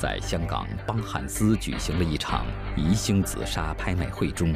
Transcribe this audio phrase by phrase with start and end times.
[0.00, 4.54] 在香港邦汉斯举行了一场宜兴紫砂拍卖会中，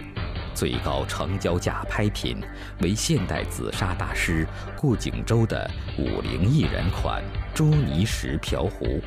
[0.55, 2.41] 最高成交价拍品
[2.81, 7.23] 为现代紫砂大师顾景舟的五零艺人款
[7.55, 9.03] 朱泥石瓢壶，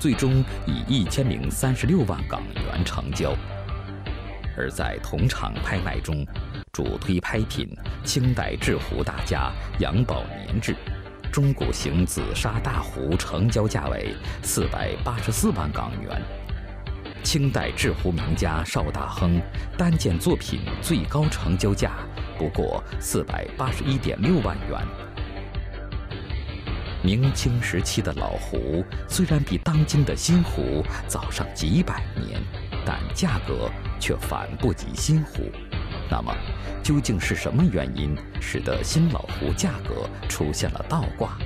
[0.00, 3.32] 最终以一千零三十六万港元成交。
[4.56, 6.26] 而在同场拍卖中，
[6.72, 7.72] 主推拍品
[8.02, 10.74] 清代制壶大家杨宝年制。
[11.30, 16.22] 中古型紫砂大壶成交价为四百八十四万港元，
[17.22, 19.40] 清代制壶名家邵大亨
[19.76, 21.92] 单件作品最高成交价
[22.38, 24.80] 不过四百八十一点六万元。
[27.02, 32.42] 明清时期的老壶虽然比当今的新壶早上几百年，
[32.84, 33.70] 但价格
[34.00, 35.50] 却反不及新壶。
[36.10, 36.34] 那么，
[36.82, 41.38] 究竟是什么原因使得新老壶价格出现了倒挂？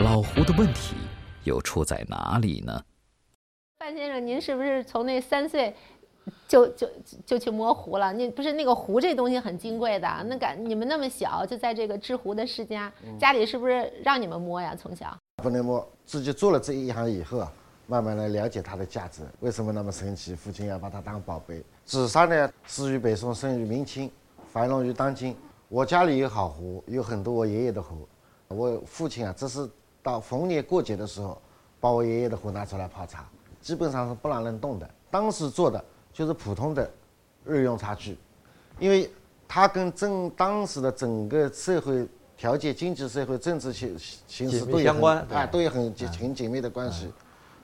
[0.00, 0.96] 老壶的问题
[1.44, 2.82] 又出在哪里呢？
[3.78, 5.72] 范先生，您是不是从那三岁
[6.48, 6.90] 就就
[7.24, 8.12] 就去摸壶了？
[8.12, 14.74] 那不是那个壶这东西很金贵的，那感你们那么小就在这个制壶的世家，家里是不是让你们摸呀？
[14.76, 17.52] 从小不能摸，自己做了这一行以后啊，
[17.86, 20.34] 慢慢来了解它的价值，为什么那么神奇？
[20.34, 21.62] 父亲要把它当宝贝。
[21.90, 24.08] 紫砂呢，始于北宋，盛于明清，
[24.52, 25.36] 繁荣于当今。
[25.68, 28.08] 我家里有好壶，有很多我爷爷的壶。
[28.46, 29.68] 我父亲啊，只是
[30.00, 31.42] 到逢年过节的时候，
[31.80, 33.28] 把我爷爷的壶拿出来泡茶，
[33.60, 34.88] 基本上是不让人动的。
[35.10, 36.88] 当时做的就是普通的
[37.44, 38.16] 日用茶具，
[38.78, 39.10] 因为
[39.48, 47.12] 它跟整当时的整个社会条件、经济社会、政治形形势都有关啊，都有很紧很紧密的关系。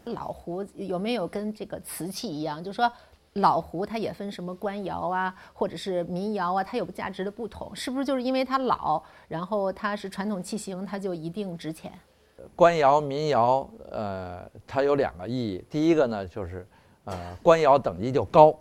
[0.06, 2.90] 老壶有没有跟这个瓷器一样，就是说？
[3.36, 11.92] 老壶它也分什么官窑啊，或者是民窑啊，它有价值的不同，是不是就是因为它老，然后它是传统器型，它就一定值钱？
[12.54, 15.62] 官窑、民窑，呃，它有两个意义。
[15.68, 16.66] 第一个呢，就是
[17.04, 18.58] 呃，官窑等级就高，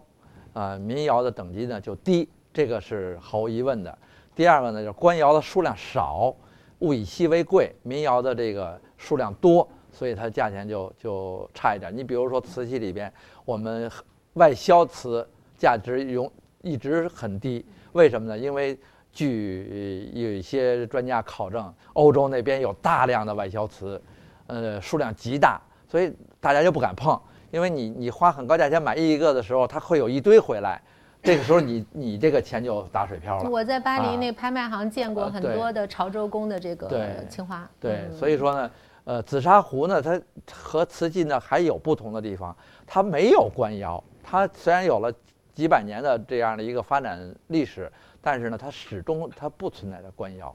[0.54, 3.98] 啊，民窑的等级呢就低，这个是毫无疑问的。
[4.36, 6.36] 第二个呢，就是官窑的数量少，
[6.80, 11.96] 物以稀为贵，民窑的这个数量多，所以它价钱就就差一点。
[11.96, 13.12] 你比如说瓷器里边，
[13.46, 13.90] 我们。
[14.36, 16.32] 外销瓷价值永
[16.62, 18.38] 一直很低，为什么呢？
[18.38, 18.78] 因为
[19.12, 24.02] 据有一些专家考证，欧洲那边有大量的外销瓷，
[24.48, 27.20] 呃，数量极大，所以大家就不敢碰。
[27.52, 30.82] 因为你你花很高价钱买一个的时候，它会有一堆回来，
[31.24, 33.50] 这个时候你 你这个钱就打水漂了。
[33.50, 37.66] 我在巴黎那拍卖行见过很多的潮州工的这个青花。
[37.80, 38.72] 对，所以说呢，
[39.06, 40.20] 呃，紫砂壶呢，它
[40.52, 42.54] 和瓷器呢还有不同的地方，
[42.86, 44.04] 它没有官窑。
[44.28, 45.14] 它虽然有了
[45.54, 50.54] 几百年的这样的一个发展历史，但是呢，它始终它不存在着官窑。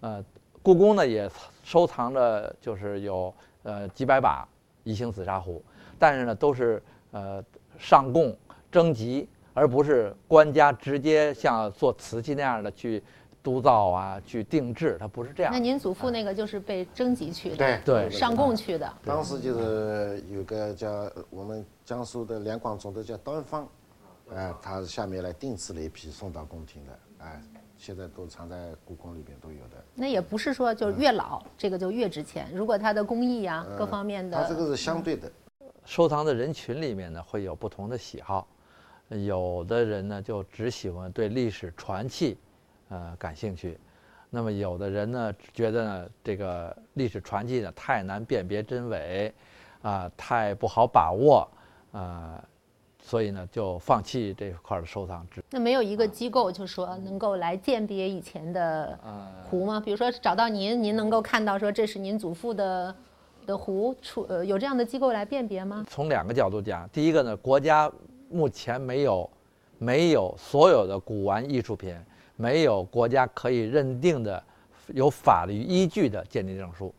[0.00, 0.24] 呃，
[0.62, 1.30] 故宫呢也
[1.62, 3.32] 收藏着，就是有
[3.62, 4.48] 呃几百把
[4.84, 5.62] 宜兴紫砂壶，
[5.98, 7.44] 但是呢都是呃
[7.78, 8.34] 上贡
[8.72, 13.02] 征集，而不是官家直接像做瓷器那样的去
[13.42, 15.52] 督造啊，去定制，它不是这样。
[15.52, 18.92] 那您祖父那个就是被征集去的，对对，上贡去的。
[19.04, 21.64] 当时就是有个叫我们。
[21.82, 23.68] 江苏的两广总督叫端方，
[24.32, 27.42] 哎，他下面来定制了一批送到宫廷的，哎，
[27.76, 29.84] 现在都藏在故宫里边都有的。
[29.92, 35.28] 那也不是说就是越老这个就越值钱，如果它的工艺呀各方面的，它这个是相对的。
[35.84, 38.46] 收藏的人群里面呢会有不同的喜好，
[39.08, 42.38] 有的人呢就只喜欢对历史传奇，
[42.90, 43.78] 呃感兴趣，
[44.28, 49.32] 那么有的人呢觉得呢这个历史传记呢太难辨别真伪，
[49.80, 51.48] 啊太不好把握。
[51.92, 52.40] 啊，
[53.02, 55.26] 所以呢，就放弃这块的收藏。
[55.50, 58.96] 那没有一个机构就说能够来鉴别以前的
[59.50, 59.82] 壶吗？
[59.84, 62.94] 比如说找到您，您能够看到说这是您祖父的
[63.44, 65.84] 的壶，出呃有这样的机构来辨别吗？
[65.90, 67.90] 从两个角度讲，第一个呢，国家
[68.28, 69.28] 目前没有
[69.76, 71.98] 没有所有的古玩艺术品
[72.40, 74.42] 没有国家可以认定的
[74.94, 76.94] 有法律依据的鉴定证书。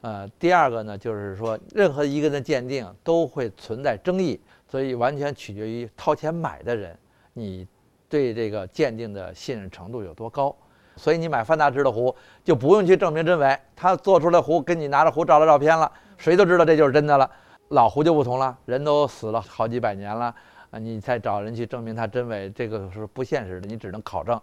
[0.00, 6.98] 呃，第二个呢，就是说，任何一个人的鉴定都会存在争议，所以完全取决于掏钱买的人，
[7.34, 7.68] 你
[8.08, 10.56] 对这个鉴定的信任程度有多高。
[10.96, 17.30] 所以你买范大师的壶，就不用去证明真伪，他做出来壶跟你拿着壶照了照片了，谁都知道这就是真的了。
[17.68, 20.34] 老壶就不同了，人都死了好几百年了，
[20.70, 24.40] 啊，你再找人去证明它真伪，这个是不现实的，你只能考证。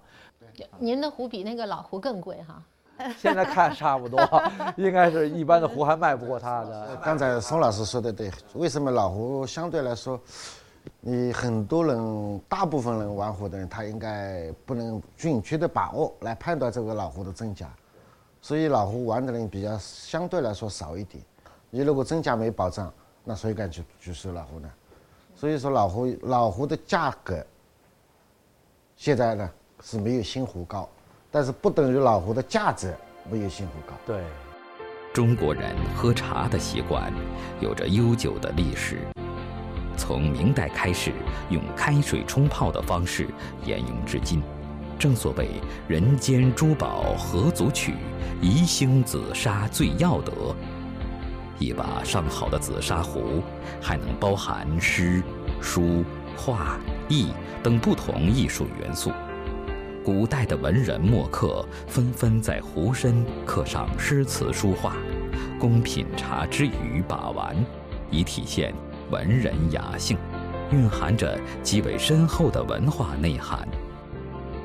[0.80, 2.62] 您的壶比那个老壶更贵哈。
[3.16, 4.20] 现在看差不多，
[4.76, 6.96] 应该是一般的壶还卖不过他的。
[7.04, 10.20] 刚才宋老师说的对，为什么老壶相对来说，
[11.02, 17.70] 你很多人、大部分人玩壶的人，他应该不能准确的把握来判断这个老壶的真假，
[18.42, 21.24] 所以老壶玩的人比较相对来说少一点。
[21.70, 22.92] 你如果真假没保障，
[23.24, 24.68] 那谁敢去去收老壶呢？
[25.36, 27.46] 所以说老壶老壶的价格
[28.96, 29.48] 现在呢
[29.84, 30.88] 是没有新湖高，
[31.32, 32.96] 但是不等于老壶的价值
[33.30, 33.94] 没有新湖高。
[34.06, 34.24] 对，
[35.14, 37.14] 中国人喝茶的习惯
[37.60, 39.00] 有着悠久的历史，
[39.96, 41.12] 从明代开始
[41.50, 43.28] 用开水冲泡的方式
[43.66, 44.42] 沿用至今。
[45.00, 47.94] 正所谓“人间珠宝何足取，
[48.42, 50.32] 宜兴紫砂最要得”。
[51.60, 53.44] 一把上好的紫砂壶，
[53.80, 55.22] 还能包含诗、
[55.62, 56.04] 书、
[56.36, 56.80] 画、
[57.10, 57.32] 艺
[57.62, 59.12] 等不同艺术元素。
[60.08, 64.96] 古代的文人墨客纷纷在壶身刻上诗词书画，
[65.60, 67.54] 供品茶之余把玩，
[68.10, 68.74] 以体现
[69.12, 70.18] 文人雅兴，
[70.72, 73.68] 蕴含着极为深厚的文化内涵。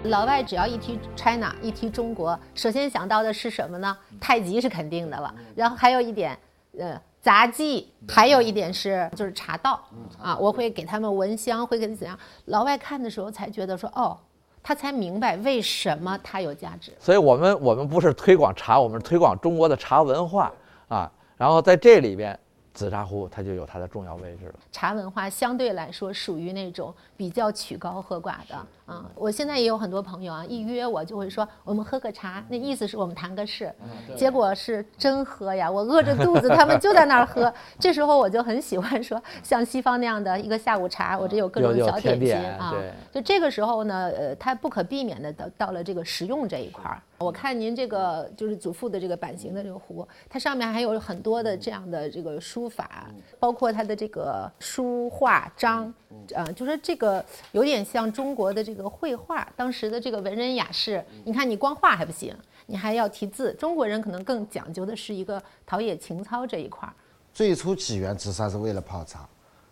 [0.05, 3.99] 老外只要一提 China，一提中国，首先想到的是什么呢？
[4.21, 6.38] 太极是肯定的了，然后还有一点。
[6.79, 9.83] 呃，杂技还有一点是，就是茶道
[10.19, 12.17] 啊，我会给他们闻香，会给怎样？
[12.45, 14.17] 老外看的时候才觉得说，哦，
[14.62, 16.93] 他才明白为什么它有价值。
[16.99, 20.53] 所以我们我们不是推广茶，我们是推广中国的茶文化
[20.88, 21.11] 啊。
[21.37, 22.38] 然后在这里边。
[22.75, 24.55] 紫砂壶它就有它的重要位置了。
[24.73, 29.11] 茶文化相对来说属于那种比较曲高和寡的啊。
[29.14, 33.73] 我现在也有很多朋友啊，一约我就会说我们喝个茶，那意思是我们谈个事。
[34.17, 37.52] 结果是真喝呀，我饿着肚子，他们就在那儿喝。
[37.79, 42.75] 这时候我就很喜欢说，像西方那样的一个下午茶，我这有各种小点心啊。
[43.11, 47.00] 就这个时候呢，呃，它不可避免的到到了这个实用这一块儿。
[47.19, 53.08] 我看您这个就是祖父的这个版型的这个壶，它上面还有很多的这样的这个书法，
[53.38, 55.93] 包括它的这个书画章，
[56.35, 62.37] 啊，就说这个有点像中国的这个绘画，当时的这个文人雅士，你看你光画还不行，
[62.67, 63.52] 你还要题字。
[63.55, 66.94] 中国人可能更讲究的是一个陶冶情操这一块儿。
[67.32, 69.29] 最初起源紫砂是为了泡茶，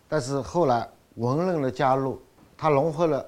[0.07, 2.21] 但是后来文人的加入，
[2.57, 3.25] 它融合了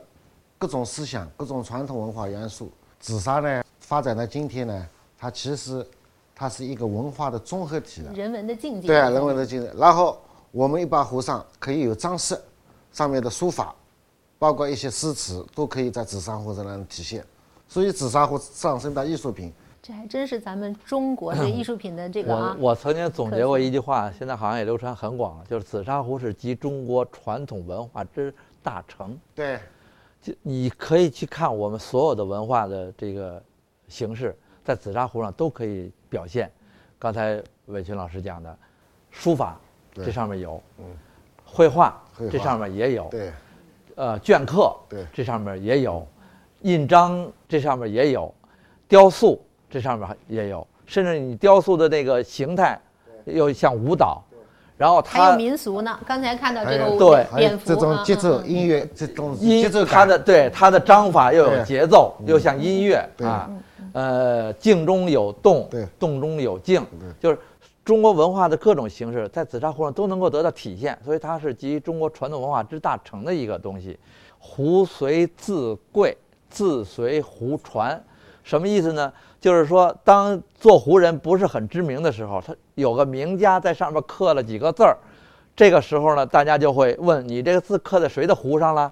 [0.58, 3.64] 各种思想、各种传统文化元素，紫砂呢。
[3.80, 4.88] 发展到今天呢，
[5.20, 5.86] 它其实
[6.34, 8.88] 它是一个文化的综合体了，人文的境界。
[8.88, 9.70] 对啊，人文的境界。
[9.78, 10.18] 然后
[10.52, 12.40] 我们一把壶上可以有装饰，
[12.94, 13.76] 上面的书法，
[14.44, 17.26] 包括一些诗词，都可以在紫砂壶上能体现。
[17.66, 29.18] 所以紫砂壶上升到艺术品，这还真是咱们中国的艺术品的这个我我曾经总结过一句话，现在好像也流传很广了，就是紫砂壶是集中国传统文化之大成。
[29.34, 29.58] 对，
[30.22, 33.42] 就你可以去看我们所有的文化的这个。
[33.90, 36.52] 形式在紫砂壶上都可以表现，
[36.98, 38.58] 刚才伟群老师讲的，
[39.12, 39.60] 书法
[39.94, 40.86] 这上面有，嗯，
[41.46, 42.02] 绘画
[42.32, 43.32] 这上面也有，对，
[43.96, 45.06] 呃，镌刻对。
[45.14, 46.06] 这上面也有，
[46.62, 48.34] 印章这上面也有，
[48.88, 52.80] 雕塑这上面也有，甚至你雕塑的那个形态
[53.26, 54.24] 又像舞蹈。
[54.76, 57.26] 然后它还有民俗呢，刚才看到这个对。
[57.38, 63.50] 蝙蝠这种节奏音乐这种节奏它的对它的章法又有节奏，又像音乐啊，
[63.94, 65.70] 呃，静中有动，
[66.00, 66.86] 动中有静，
[67.20, 67.38] 就是
[67.86, 74.00] 中国文化的各种形式在紫砂壶上都能够得到体现，所以它是集中国传统文化之大成的一个东西。
[74.40, 76.18] 壶随字贵，
[76.50, 78.02] 字随壶传，
[78.44, 79.12] 什么意思呢？
[79.40, 84.98] 就是说，当做壶人不是很知名的时候，他有个名家在上面刻了几个字儿，
[85.54, 88.92] 这个时候呢，大家就会问你这个字刻在谁的壶上了？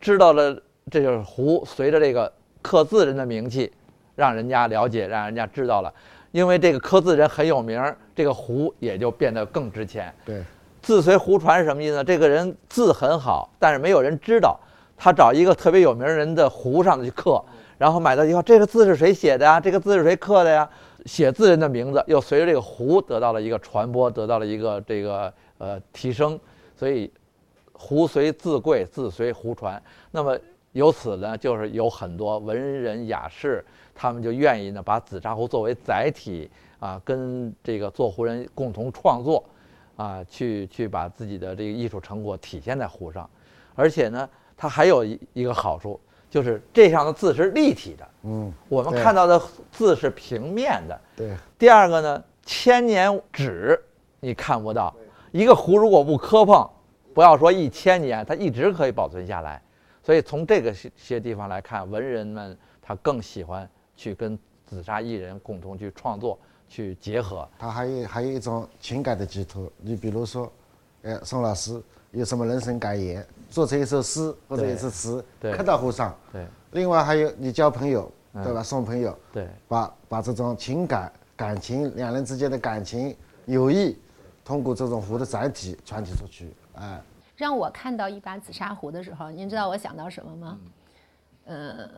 [0.00, 0.60] 知道了，
[0.90, 3.72] 这就是壶随着这个刻字人的名气，
[4.16, 5.94] 让人家了解，让人家知道了。
[6.32, 7.80] 因为这个刻字人很有名，
[8.16, 10.12] 这个壶也就变得更值钱。
[10.24, 10.42] 对，
[10.82, 12.02] 字随壶传是什么意思呢？
[12.02, 14.58] 这个人字很好，但是没有人知道，
[14.96, 17.40] 他找一个特别有名人的壶上去刻。
[17.76, 19.60] 然后买到以后，这个字是谁写的呀？
[19.60, 20.68] 这个字是谁刻的呀？
[21.04, 26.40] 写字人的名字又随着这个壶得到了一个传播，得到了一个这个呃提升，
[26.74, 27.12] 所以
[27.72, 29.80] 壶随字贵，字随壶传。
[30.10, 30.36] 那么
[30.72, 39.44] 由此呢，就是有很多文人雅士，他们就愿意呢把紫砂壶作为载体啊，跟这个做壶人共同创作，
[39.96, 43.28] 啊，去去把自己的这个艺术成果体现在壶上，
[43.74, 46.00] 而且呢，它还有一一个好处。
[46.28, 49.40] 就是这上的字是立体的，嗯，我们看到的
[49.70, 51.30] 字是平面的，对。
[51.56, 53.80] 第二个呢，千年纸
[54.20, 54.94] 你看不到，
[55.30, 56.68] 一个壶如果不磕碰，
[57.14, 59.62] 不要说一千年，它一直可以保存下来。
[60.02, 67.48] 所以从这个些些地方来看，文人们他更喜欢去跟紫砂艺人共同去创作、去结合。
[67.58, 70.50] 它还有还有一种情感的寄托，你比如说，
[71.02, 73.26] 哎，宋老师有什么人生感言？
[73.48, 76.14] 做成一首诗或者一首词，刻到壶上。
[76.32, 76.46] 对。
[76.72, 78.62] 另外还有你交朋友，对吧？
[78.62, 79.16] 送朋友。
[79.32, 79.48] 对。
[79.68, 83.96] 把把这种情感、感情，两人之间的感情、友谊，
[84.44, 87.00] 通过这种壶的载体传递出去，哎。
[87.36, 90.58] 让我看到一把紫砂壶的时候，您知道我想到什么吗？
[91.44, 91.88] 呃，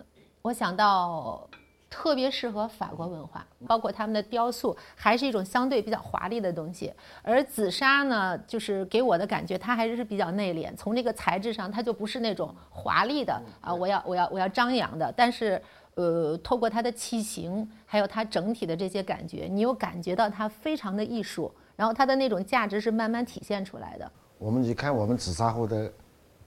[0.43, 1.49] 我想到
[1.90, 6.92] 特别适合法国文化，包括他们的雕塑，还是一种相对比较华丽的东西。
[7.23, 10.75] 而紫砂呢，就是给我的感觉，它还是比较内敛。
[10.76, 15.12] 从这个材质上，它就不是那种华丽的啊，我要我要我要张扬的。
[15.16, 15.61] 但是，
[15.95, 24.11] 呃，透过它的器型，还有它整体的这些感觉，你又感觉到它非常的艺术，然后它的那种价值是慢慢体现出来的。
[24.37, 25.90] 我们去看我们紫砂壶的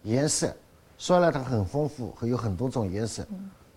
[0.03, 0.55] 颜色，
[0.97, 3.25] 虽然它很丰富，会有很多种颜色，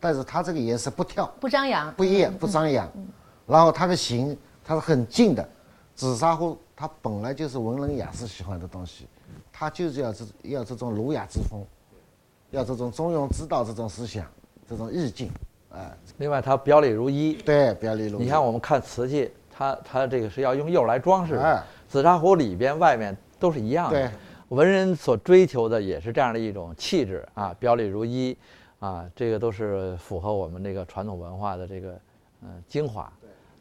[0.04, 2.86] 但是它这个颜色不跳，不张扬，不艳，不张扬。
[3.46, 5.48] 然后它的形，它是很静的。
[5.94, 9.08] 紫砂壶它本来就是文人雅士喜欢的东西，
[9.50, 11.64] 它就是要这要这种儒雅之风，
[12.50, 14.26] 要这种中庸之道这种思想，
[14.68, 15.30] 这种意境，
[15.70, 15.90] 哎。
[16.18, 17.32] 另外，它表里如一。
[17.32, 18.24] 对，表里如一。
[18.24, 21.64] 你看，我们看瓷器，它它这个是要用釉来装饰的。
[21.88, 23.16] 紫砂壶里边外面。
[23.36, 24.10] 都是一样的，
[24.48, 28.34] 文人所追求的也是这样的一种气质啊，表里如一，
[28.84, 31.98] 啊，这个都是符合我们这个传统文化的这个
[32.42, 33.10] 嗯精华。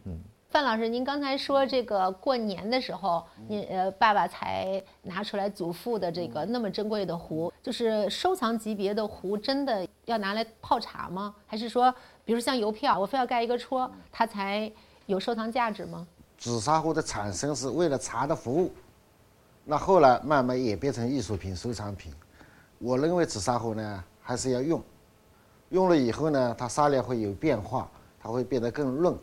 [0.04, 11.34] 嗯，范老师，您刚才说这个过年的时候，您呃爸爸才拿出来祖父的这个那么珍贵的壶，就是收藏级别的壶，真的要拿来泡茶吗？
[11.48, 11.94] 还是说，
[12.26, 14.70] 比如像邮票，我非要盖一个戳，它才
[15.06, 16.06] 有收藏价值吗？
[16.38, 18.70] 紫砂壶的产生是为了茶的服务。
[19.64, 22.14] 那后来慢慢演变成艺术品、收藏品。
[22.78, 24.84] 我认为紫砂壶呢还是要用，
[25.74, 27.90] 用了以后呢，它砂料会有变化，
[28.20, 29.18] 它会变得更润。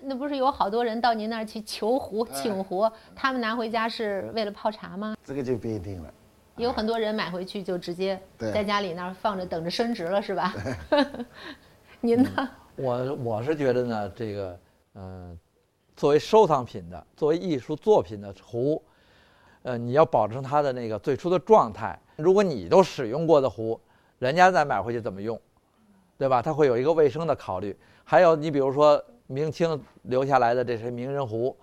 [0.00, 5.16] 那不是有好多人到您那儿去求壶、请壶，他们拿回家是为了泡茶吗？
[5.24, 6.14] 这个就不一定了。
[6.54, 10.54] 有很多人买回去就直接在家里那儿放着，等着升值了，是吧？
[12.00, 12.48] 您呢？
[12.76, 14.60] 我我是觉得呢，这个
[14.94, 15.36] 嗯，
[15.96, 18.80] 作为收藏品的，作为艺术作品的壶。
[19.62, 21.98] 呃，你要保证它的那个最初的状态。
[22.14, 23.78] 如果你都使用过的壶，
[24.20, 25.38] 人家再买回去怎么用，
[26.20, 26.42] 对吧？
[26.42, 27.74] 它会有一个卫生的考虑。
[28.04, 31.56] 还有，你比如说明清留下来的这些名人壶，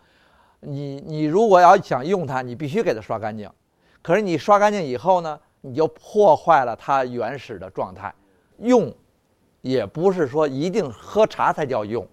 [0.62, 3.48] 你你如果要想用它，你必须给它刷干净。
[4.02, 8.12] 可是你刷干净以后呢，你就破坏了它原始的状态。
[8.58, 8.92] 用，
[9.62, 12.08] 也不是说一定喝茶才叫用，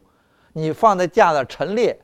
[0.52, 1.98] 你放在架子陈列，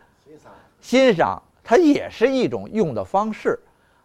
[0.81, 3.61] 欣赏，它也是一种用的方式。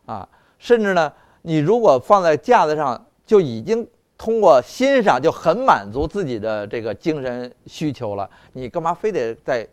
[0.06, 0.28] 啊，
[0.60, 3.88] 甚至呢，你如果放在架子上，就已经
[4.18, 8.30] 通过欣赏就很满足自己的这个精神需求了。
[8.54, 9.68] 你干嘛非得在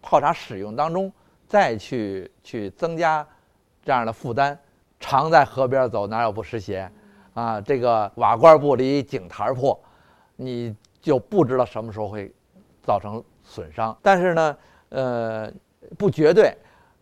[0.00, 1.12] 泡茶使用当中
[1.46, 3.26] 再去去增加
[3.84, 4.56] 这样的负担？
[4.98, 6.90] 常在河边走，哪有不湿鞋？
[7.34, 9.78] 啊，这个瓦罐不离井台破，
[10.36, 12.32] 你就不知道什么时候会
[12.82, 13.94] 造成损伤。
[14.00, 14.56] 但是呢，
[14.88, 15.52] 呃，
[15.98, 16.56] 不绝对。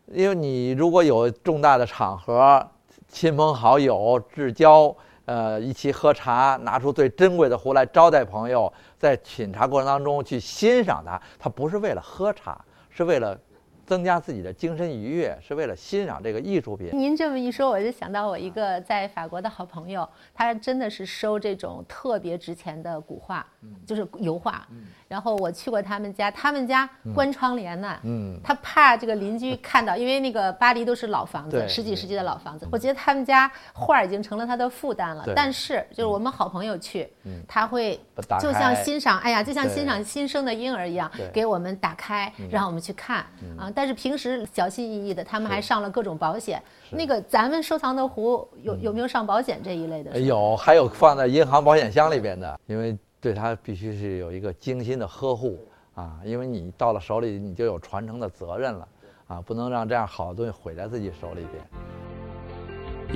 [0.07, 2.69] 因为你如果有重大的场合，
[3.09, 13.39] 亲朋好友至交，呃，一起喝茶，拿出最珍贵的壶来招待朋友，在品茶过程当中去欣赏它，它不是为了喝茶，是为了。
[13.85, 16.91] 增加自己的精神愉悦，是为了欣赏这个艺术品。
[16.93, 23.45] 您这么一说，我就想到我一个在法国的好朋友，他真的是收这种特别值钱的古画，
[23.85, 24.67] 就是油画。
[25.13, 28.41] 然后我去过他们家，他们家关窗帘呢，嗯。
[28.43, 32.67] 他怕这个邻居看到，因为那个巴黎都是老房子，十几世纪的老房子。
[32.73, 35.25] 我觉得他们家画已经成了他的负担了。
[35.37, 37.07] 但是就是我们好朋友去，
[37.47, 38.01] 他会
[38.41, 43.19] 就像欣赏，哎呀，就像欣赏新生的婴儿一样，给我们打开，让我们去看。
[43.59, 43.71] 啊。
[43.75, 46.63] 但是平时小心翼翼的，他们还上了各种保险。
[46.89, 50.19] 那个咱们收藏的壶有有没有上保险这一类的？
[50.19, 55.65] 有，还有放在银行保险箱里边的，因为对它必须是有一个精心的呵护
[55.95, 58.89] 啊，因为你到了手里，你就有传承的责任了
[59.29, 61.65] 啊，不能让这样好的东西毁在自己手里边。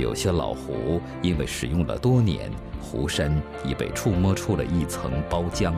[0.01, 5.75] 有些老壶因为使用了多年，壶身已被触摸出了一层包浆，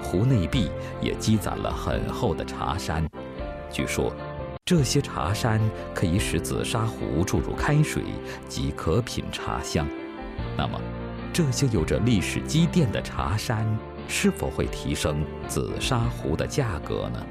[0.00, 0.70] 壶内壁
[1.00, 3.04] 也积攒了很厚的茶山。
[3.72, 4.12] 据说，
[4.64, 5.60] 这些茶山
[5.92, 8.04] 可以使紫砂壶注入开水
[8.48, 9.84] 即可品茶香。
[10.56, 10.80] 那么，
[11.36, 13.66] 这些有着历史积淀的茶山
[14.08, 17.22] 是否会提升紫砂壶的价格呢？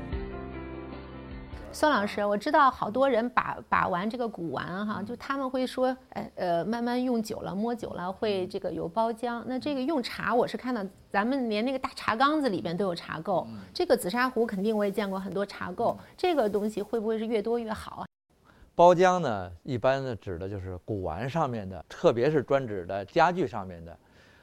[1.72, 9.42] 孙老师，我知道好多人把把玩这个古玩哈，就他们会说，哎呃，慢慢用久了，摸久了会这个有包浆。
[9.48, 13.44] 那这个用茶，我是看到咱们连那个大茶缸子里边都有茶垢。
[13.74, 18.06] 这个紫砂壶肯定我也见过很多茶垢，这个东西会不会是越多越好啊？
[18.76, 23.98] 包浆呢，一般呢指的就是古玩上面的，特别是专指的家具上面的。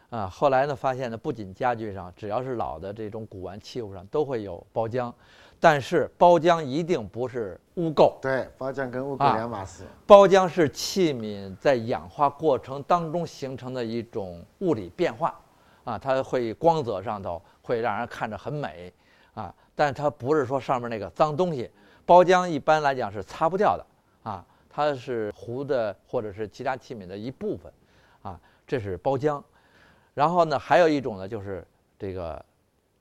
[0.09, 5.13] 啊，后来呢发现呢，不仅家具上，只要是老的这种古玩器物上都会有包浆。
[5.61, 9.85] 但是包浆一定不是污垢，对，包浆跟污垢两码事。
[10.07, 15.39] 包浆是器皿在氧化过程当中形成的一种物理变化，
[15.85, 18.93] 啊，它会光泽上头会让人看着很美，
[19.35, 21.71] 啊，但它不是说上面那个脏东西。
[22.05, 23.87] 包浆一般来讲是擦不掉的，
[24.23, 27.73] 啊，它是壶的或者是其他器皿的一部分，
[28.23, 29.43] 啊，这是包浆。
[30.15, 31.67] 然后呢，还有一种呢，就是
[31.99, 32.45] 这个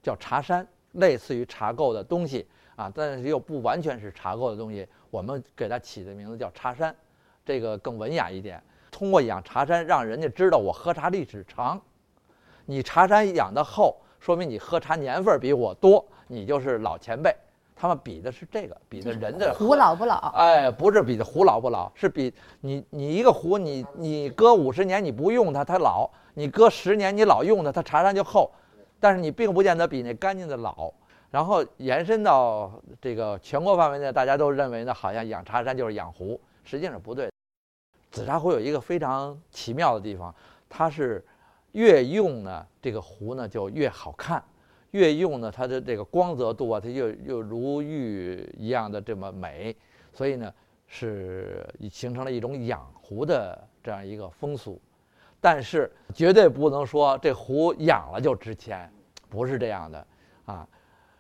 [0.02, 6.96] 叫茶山，类似于茶垢的东西啊，但是又不完全是茶垢的东西，我们给它起的名字叫茶山，
[7.46, 8.62] 这个更文雅一点。
[8.90, 11.82] 通过养茶山，让人家知道我喝茶历史长。
[12.66, 17.36] 你茶山养得厚，说明你喝茶年份比我多，你就是老前辈。
[17.82, 20.32] 他们比的是这个，比的人的壶老不老？
[20.36, 28.52] 哎，不是比的壶老不老，是比你你一个壶，你你搁五十年你不用它，它老；你搁十年你老用它，它茶山就厚。
[29.00, 30.94] 但是你并不见得比那干净的老。
[31.32, 32.72] 然后延伸到
[33.02, 37.32] 这个全国范围内，大家都认为呢，好像养茶山就是养壶，实际上是不对。
[38.12, 40.32] 紫砂壶有一个非常奇妙的地方，
[40.70, 41.26] 它是
[41.72, 44.44] 越用呢，这个壶呢就越好看。
[44.92, 49.76] 越用呢，它的这个光泽度啊，它又又如玉一样的这么美，
[50.14, 50.54] 所以呢，
[50.88, 54.80] 是形成了一种养壶的这样一个风俗。
[55.40, 58.92] 但是绝对不能说这壶养了就值钱，
[59.28, 60.08] 不是这样的
[60.46, 60.68] 啊。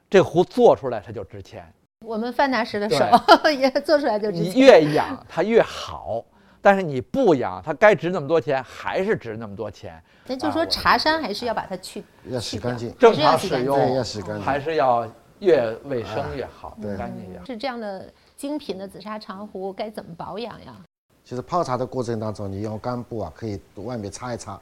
[0.10, 1.66] 这壶做出来它就值钱，
[2.06, 3.06] 我们范大师的手
[3.50, 4.62] 也做出来就值钱你钱。
[4.62, 6.24] 越养它越好。
[6.62, 10.02] 但是你不养，它该值那么多钱，还是值那么多钱。
[10.28, 14.42] 那就是说茶山还是要把它去要洗干净正常使用对，要用洗干净。
[14.42, 17.46] 还是要越卫生越好，对干净越好。
[17.46, 20.76] 是这样的精品的紫砂长壶该怎么保养呀？
[21.24, 24.60] 其实泡茶的过程当中，你用干布啊，可以外面擦一擦，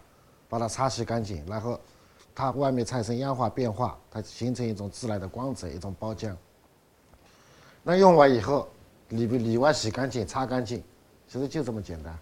[0.48, 1.80] 把它擦洗干净，然后
[2.34, 6.34] 它外面产生氧化变化，它形成一种自然的光泽，一种包浆。
[7.82, 8.68] 那用完以后，
[9.10, 10.84] 里边里外洗干净，擦干净，
[11.30, 12.18] 其实就这么简单。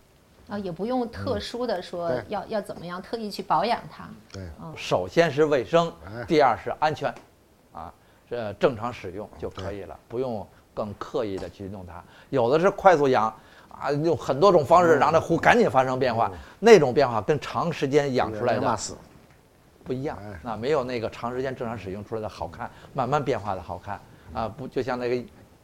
[0.50, 2.24] 啊，也不用特殊的说对。
[2.28, 4.08] 要要怎么样特意去保养它。
[4.32, 7.14] 对，首先是卫生哎，第二是安全，
[7.74, 7.92] 啊，
[8.30, 12.04] 这正常使用就可以了，不用更刻意的去弄它。
[12.30, 13.34] 有的是快速养，
[13.70, 18.78] 啊，用很多种方式让这壶赶紧发生变化，那种变化跟长时间养出来的。
[19.84, 24.00] 不一样哎，那没有那个长时间正常使用出来的好看，慢慢变化的好看。
[24.34, 25.16] 啊，不就像那个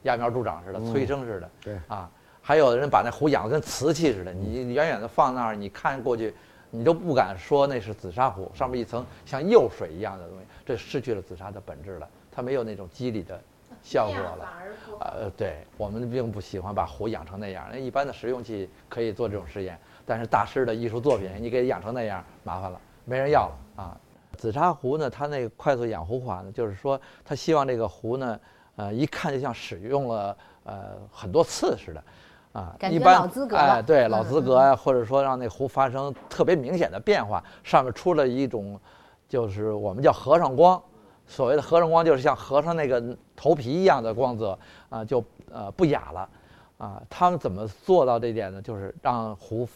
[0.04, 1.80] 揠苗助长似的，催生似的，对。
[1.90, 2.10] 啊，
[2.46, 6.34] 还有的人把那壶养得跟瓷器似的，你你远远的放那儿，你看过去，
[6.70, 13.42] 你都不敢说那是紫砂壶，上面一层像釉水一样的东西，这失去了紫砂的本质了，它没有那种肌理的
[13.82, 14.54] 效果了。
[15.00, 23.98] 呃，对我们并不喜欢把壶养成那样，那一般的实用器可以做这种实验，但是大师的艺术作品，你给养成那样，麻烦了，没人要了啊。
[24.38, 28.40] 紫砂壶呢，它那个快速养壶法呢，就是说，它希望这个壶呢，
[28.76, 32.04] 呃，一看就像使用了呃很多次似的，
[32.54, 38.80] 啊，一般老资格哎，对，嗯老资格呀，或者说让那壶发生特别明显的变化，上面出了一种，
[39.28, 40.82] 就是我们叫和尚光，
[41.26, 43.04] 所谓的和尚光就是像和尚那个
[43.36, 44.58] 头皮一样的光泽
[44.90, 46.30] 啊，就呃不雅了，
[46.78, 48.62] 啊，他们怎么做到这一点呢？
[48.62, 49.68] 就是让壶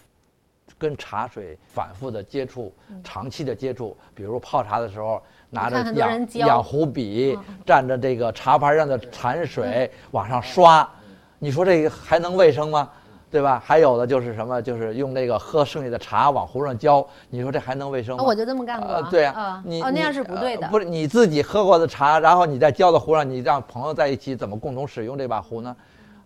[0.78, 2.72] 跟茶水反复的接触，
[3.04, 10.88] 长期的接触，比如泡茶的时候拿着养养壶笔嗯，蘸着这个茶盘上的残水往上刷，
[11.40, 12.90] 你说这个还能卫生吗？
[13.30, 13.62] 对吧？
[13.64, 18.24] 还有的就是什么，就是用那个喝剩下的茶往壶上浇，你说这还能卫生吗？
[18.24, 18.90] 哦，我就这么干过。
[18.90, 20.72] 呃，对呀、啊，你哦那样是不对的呃。
[20.72, 25.76] 不是你自己喝过的茶，然后你再浇到壶上，你让朋友在一起怎么共同使用这把壶呢？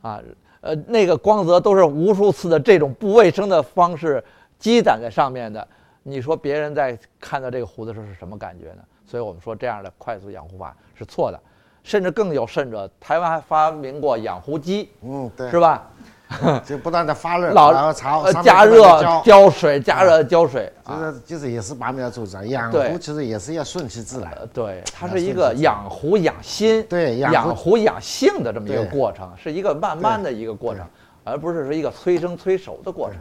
[0.03, 0.21] 啊，
[0.61, 4.23] 呃，那个光泽都是无数次的这种不卫生的方式
[4.59, 5.67] 积攒在上面的。
[6.03, 8.83] 你说别人在看到这个壶的时候是什么感觉呢？
[9.07, 11.39] 所以我们说这样的快速养壶法是错的，
[11.83, 15.87] 甚至更有甚者，台湾还发明过养壶机，嗯，对，是吧？
[16.65, 20.97] 就不断的发热，老然后茶呃上加热浇浇水，加热浇水啊。
[20.97, 24.31] 就是就是也是拔苗助长，养对壶其实也是要顺其自然。
[24.39, 30.85] 呃，对，它是一个养壶养心，对养壶养性的这么一个过程，是一个慢慢的一个过程，
[31.25, 33.17] 而不是说一个催生催熟的过程。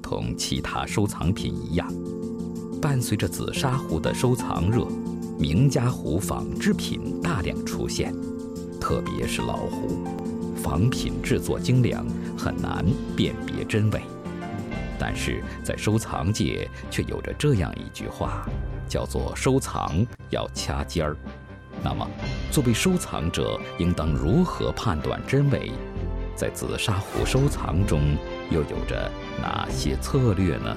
[0.00, 1.92] 同其他收藏品一样，
[2.80, 4.86] 伴随着紫砂壶的收藏热，
[5.42, 8.14] 名家壶仿制品大量出现，
[8.80, 9.98] 特别是老壶，
[10.54, 12.06] 仿品制作精良，
[12.38, 14.00] 很难辨别真伪。
[15.00, 18.46] 但是在收藏界却有着这样一句话，
[18.88, 21.16] 叫做“收藏要掐尖儿”。
[21.82, 22.08] 那么，
[22.52, 25.72] 作为收藏者，应当如何判断真伪？
[26.36, 28.16] 在紫砂壶收藏中，
[28.48, 30.76] 又有着哪些策略呢？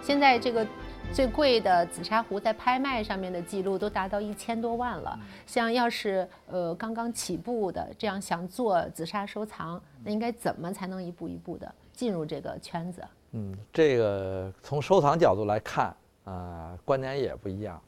[0.00, 0.66] 现在这个
[1.12, 5.16] 最贵的紫砂壶在拍卖上面的记录都达到一千多万了。
[5.46, 13.00] 像要是呃刚刚起步的这样想做紫砂收藏，那应该怎么才能一步一步的进入这个圈子？
[13.30, 17.80] 嗯，这个从收藏角度来看啊，观点也不一样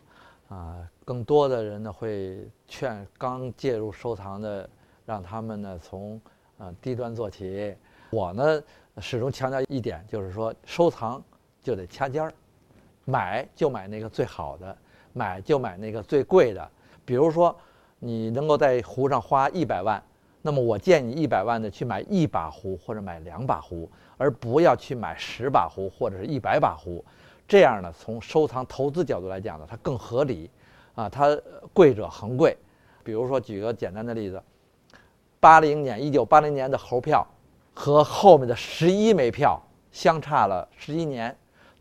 [0.48, 0.88] 啊。
[1.04, 4.68] 更多的人呢会劝刚介入收藏的，
[5.04, 6.20] 让他们呢从
[6.58, 7.74] 呃低端做起。
[8.10, 8.62] 我呢
[8.98, 11.20] 始终强调一点，就是说收藏
[11.60, 12.32] 就得掐尖儿。
[13.06, 14.76] 买就买那个最好的，
[15.14, 16.70] 买就买那个最贵的。
[17.06, 17.56] 比如说，
[18.00, 20.02] 你能够在壶上花一百万，
[20.42, 23.88] 那么我建议你一百万的去买一把壶或者买两把壶，
[24.18, 27.02] 而不要去买十把壶或者是一百把壶。
[27.48, 30.50] 这样呢，从收藏投资角度来讲呢，它更合理。
[30.96, 31.38] 啊，它
[31.72, 32.56] 贵者恒贵。
[33.04, 34.42] 比如说，举个简单的例子，
[35.38, 37.24] 八零年一九八零年的猴票
[37.74, 41.36] 和后面的十一枚票相差了十一年。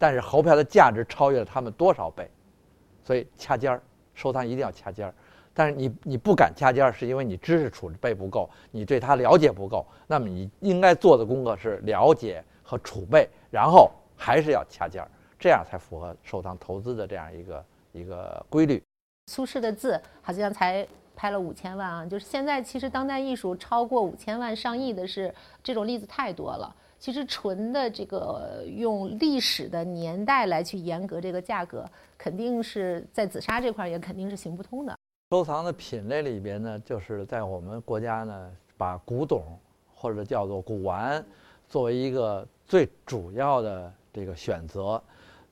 [0.06, 2.30] 但是猴票的价值超越了他们多少倍，
[3.04, 3.82] 所以掐尖儿
[4.14, 5.14] 收藏一定要掐尖儿。
[5.52, 9.84] 但是你你不敢掐尖儿，是因为你知识储备不够，你对它了解不够。
[10.06, 18.80] 那么你应该做的功课是了解和储备，然后还是要掐尖儿，这样才符合收藏投资的这样一个一个规律。
[19.32, 26.76] 苏轼的字好像才拍了五千万啊，就是现在其实当代艺术超过五千万上亿的是这种例子太多了。
[27.06, 31.88] 其实纯的这个用历史的年代来去严格这个价格，
[32.18, 34.98] 肯定是在紫砂这块也肯定是行不通的。
[35.30, 39.44] 收藏的品类里边呢，就是在我们国家呢，把古董
[39.94, 41.24] 或者叫做古玩
[41.70, 45.00] 作为一个最主要的这个选择，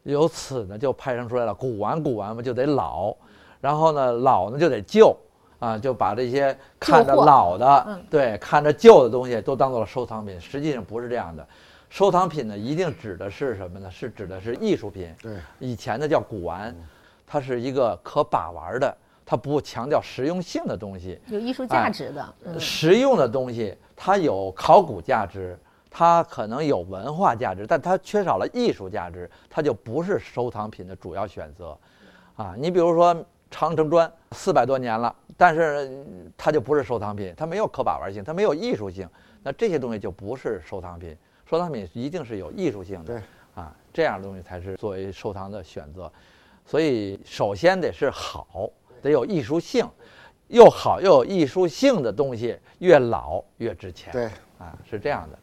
[0.02, 3.16] 由此呢就派生出来了古玩古玩嘛就得老，
[3.62, 5.16] 然后呢老呢就得旧。
[5.64, 11.48] 啊，就把这些看着老的，对，看着旧的东西都当做了收藏品，实际上不是这样的。
[11.90, 13.90] 收藏品呢，一定指的是什么呢？
[13.90, 15.16] 是指的是艺术品。
[15.22, 16.76] 对，以前的叫古玩，
[17.26, 18.94] 它是一个可把玩的，
[19.26, 22.60] 它不强调实用性的东西，有艺术价值的。
[22.60, 25.58] 实用的东西，它有考古价值，
[25.90, 31.78] 它可能有文化价值，但它缺少了艺术价值，它就不是收藏品的主要选择。
[32.36, 33.16] 啊，你比如说
[33.50, 35.16] 长城砖，四百多年了。
[35.38, 36.06] 但是
[36.38, 39.08] 它就不是收藏品，它没有可把玩性，它没有艺术性，
[39.42, 41.16] 那这些东西就不是收藏品。
[41.46, 43.22] 收藏品一定是有艺术性的，
[43.54, 46.12] 啊，这样的东西才是作为收藏的选择。
[46.66, 48.70] 所以首先得是好，
[49.02, 49.86] 得有艺术性，
[50.48, 54.12] 又好又有艺术性的东西越老越值钱。
[54.14, 54.26] 对，
[54.58, 55.38] 啊，是这样的。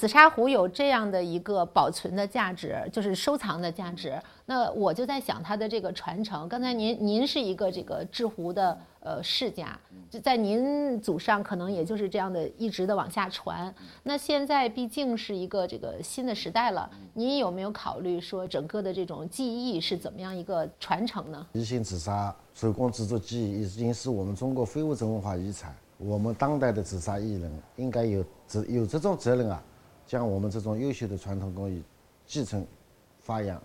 [0.00, 4.18] 紫砂壶有这样的一个保存的价值，就是收藏的价值。
[4.46, 6.48] 那我就在想它的这个传承。
[6.48, 13.72] 刚才您您是一个这个制壶的呃世家，就在您祖上可能也就是这样的一直的往下传。
[14.02, 21.46] 那现在毕竟是一个这个新的时代了，您有没有考虑说整个的这种技艺是怎么样一个传承呢？
[21.52, 29.62] 宜兴紫砂手工制作技艺已经是我们中国非物质文化遗产，我们当代的紫砂艺人应该有责有这种责任啊。
[30.10, 31.80] 将我们这种优秀的传统工艺
[32.26, 32.66] 继承、
[33.20, 33.62] 发扬。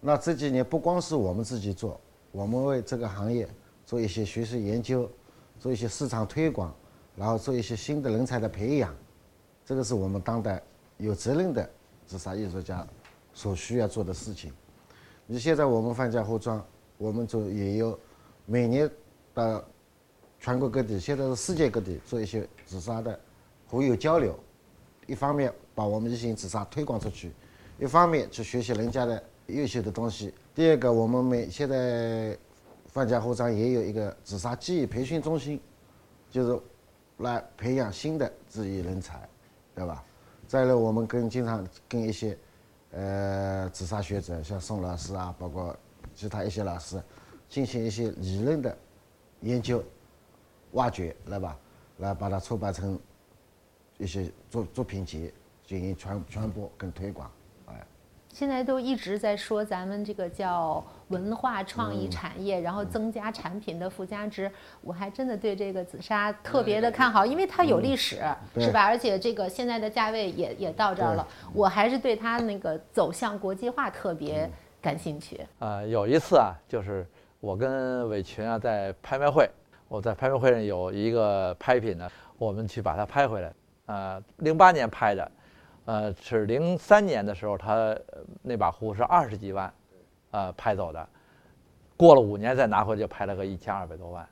[0.00, 3.46] 那这几年不光是我们自己做，我们为这个行业
[3.84, 5.06] 做一些学术研究，
[5.60, 6.74] 做一些市场推广，
[7.14, 8.96] 然后做一些新的人才的培养。
[9.62, 10.62] 这个是我们当代
[10.96, 11.68] 有责任的
[12.06, 12.86] 紫砂艺术家
[13.34, 14.50] 所需要做的事情。
[15.26, 16.64] 你现在我们范家壶庄，
[16.96, 18.00] 我们就也有
[18.46, 18.90] 每年
[19.34, 19.62] 到
[20.40, 23.20] 全国各地，现在是世界各地做一些紫砂的
[23.66, 24.34] 壶友交流。
[25.06, 27.32] 一方面把我们宜兴紫砂推广出去，
[27.78, 30.32] 一方面去学习人家的优秀的东西。
[30.54, 32.36] 第二个，我们每现在
[32.86, 35.60] 范家壶庄也有一个紫砂技艺培训中心，
[36.30, 36.60] 就是
[37.18, 39.28] 来培养新的技艺人才，
[39.74, 40.04] 对吧？
[40.46, 42.38] 再来，我们跟经常跟一些
[42.92, 45.76] 呃紫砂学者，像宋老师啊，包括
[46.14, 47.02] 其他一些老师，
[47.48, 48.76] 进行一些理论的
[49.40, 49.82] 研究、
[50.72, 51.58] 挖掘，来吧，
[51.98, 52.98] 来把它出版成。
[54.02, 55.32] 一些作作品集
[55.64, 57.30] 进行传传播跟推广，
[57.66, 57.86] 哎，
[58.28, 64.50] 现在都一直在说咱们这个叫文化创意产业，然后增加产品的附加值。
[64.80, 68.20] 我还真的对这个紫砂特别的看好，因为它有历史，
[68.56, 68.82] 是吧？
[68.82, 75.40] 而且这个现在的价位也也到这儿了，我还是对它那个走向国际化特别感兴趣。
[75.60, 77.06] 啊，有一次啊，就是
[77.38, 79.48] 我跟伟群啊在拍卖会，
[79.86, 83.52] 我在拍卖会上有一个拍品呢，我们去把它拍回来。
[83.92, 85.32] 呃，零八年拍的，
[85.84, 87.94] 呃，是零三年的时候，他
[88.40, 89.70] 那把壶是二十几万，
[90.30, 91.08] 呃，拍走的，
[91.94, 94.26] 过了五年再拿回去，拍了个一千二百多万，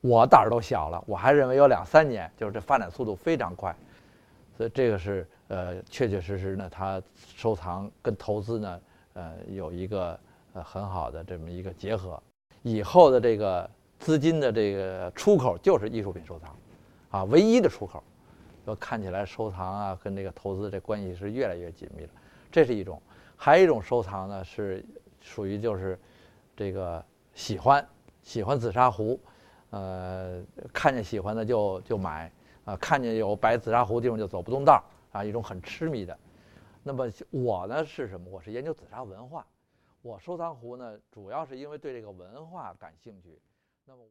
[0.00, 3.72] 我胆儿都小了，我还认为有两三年，就是这发展速度非常快，
[4.56, 8.80] 所以这个是呃，确确实实呢，他收藏跟投资呢，
[9.12, 10.18] 呃有一个
[10.54, 12.20] 呃很好的这么一个结合。
[12.62, 16.56] 以后的这个资金的这个出口就是艺术品收藏，
[17.10, 18.02] 啊，唯一的出口。
[18.68, 22.10] 说看起来收藏啊，跟这个投资这关系是越来越紧密了，
[22.52, 23.00] 这是一种。
[23.34, 24.84] 还有一种收藏呢，是
[25.22, 25.98] 属于就是
[26.54, 27.02] 这个
[27.32, 27.88] 喜欢
[28.22, 29.18] 喜欢紫砂壶，
[29.70, 32.30] 呃，看见喜欢的就就买
[32.66, 36.18] 啊，看见有摆紫砂壶的地方就走不动道啊，一种很痴迷的。
[36.82, 38.30] 那么我呢是什么？
[38.30, 39.46] 我是研究紫砂文化，
[40.02, 43.40] 我收藏壶呢主要是因为对这个文化感兴趣。
[43.86, 44.02] 那么。